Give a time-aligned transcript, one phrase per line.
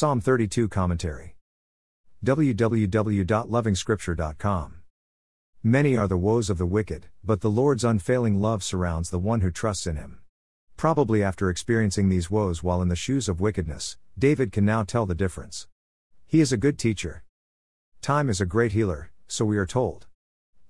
[0.00, 1.36] Psalm 32 Commentary.
[2.24, 4.74] www.lovingscripture.com.
[5.62, 9.42] Many are the woes of the wicked, but the Lord's unfailing love surrounds the one
[9.42, 10.20] who trusts in him.
[10.78, 15.04] Probably after experiencing these woes while in the shoes of wickedness, David can now tell
[15.04, 15.68] the difference.
[16.26, 17.22] He is a good teacher.
[18.00, 20.06] Time is a great healer, so we are told.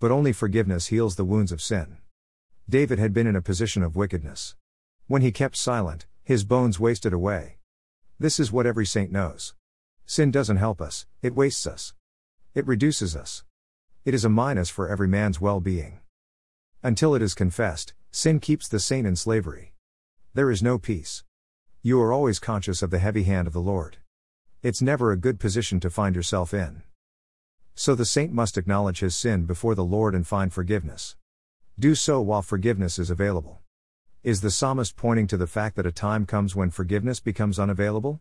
[0.01, 1.99] But only forgiveness heals the wounds of sin.
[2.69, 4.57] David had been in a position of wickedness.
[5.07, 7.60] When he kept silent, his bones wasted away.
[8.21, 9.55] This is what every saint knows.
[10.05, 11.95] Sin doesn't help us, it wastes us.
[12.55, 13.45] It reduces us.
[14.05, 16.01] It is a minus for every man's well being.
[16.83, 19.73] Until it is confessed, sin keeps the saint in slavery.
[20.35, 21.25] There is no peace.
[21.81, 23.97] You are always conscious of the heavy hand of the Lord.
[24.63, 26.83] It's never a good position to find yourself in.
[27.75, 31.17] So the saint must acknowledge his sin before the Lord and find forgiveness.
[31.79, 33.63] Do so while forgiveness is available.
[34.23, 38.21] Is the psalmist pointing to the fact that a time comes when forgiveness becomes unavailable?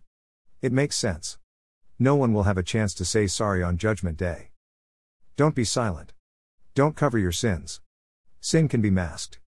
[0.61, 1.37] It makes sense.
[1.99, 4.51] No one will have a chance to say sorry on Judgment Day.
[5.35, 6.13] Don't be silent.
[6.73, 7.81] Don't cover your sins.
[8.39, 9.39] Sin can be masked.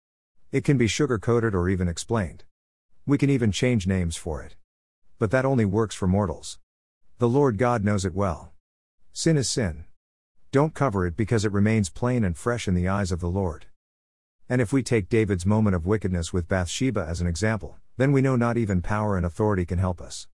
[0.51, 2.43] It can be sugar coated or even explained.
[3.07, 4.57] We can even change names for it.
[5.21, 6.59] But that only works for mortals.
[7.19, 8.53] The Lord God knows it well.
[9.13, 9.85] Sin is sin.
[10.51, 13.67] Don't cover it because it remains plain and fresh in the eyes of the Lord.
[14.51, 18.21] And if we take David's moment of wickedness with Bathsheba as an example, then we
[18.21, 20.27] know not even power and authority can help us.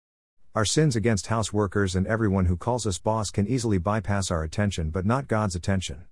[0.55, 4.43] Our sins against house workers and everyone who calls us boss can easily bypass our
[4.43, 6.07] attention but not God's attention.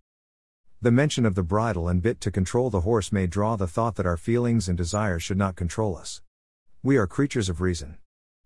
[0.82, 3.94] The mention of the bridle and bit to control the horse may draw the thought
[3.94, 6.20] that our feelings and desires should not control us.
[6.82, 7.96] We are creatures of reason.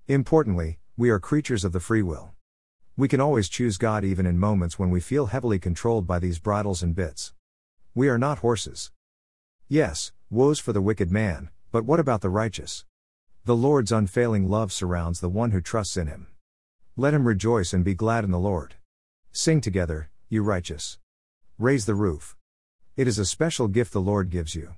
[0.06, 2.31] Importantly, we are creatures of the free will.
[2.97, 6.39] We can always choose God even in moments when we feel heavily controlled by these
[6.39, 7.33] bridles and bits.
[7.93, 8.93] We are not horses.
[9.70, 12.86] Yes, woes for the wicked man, but what about the righteous?
[13.44, 16.28] The Lord's unfailing love surrounds the one who trusts in him.
[16.97, 18.77] Let him rejoice and be glad in the Lord.
[19.30, 20.98] Sing together, you righteous.
[21.58, 22.34] Raise the roof.
[22.97, 24.75] It is a special gift the Lord gives you.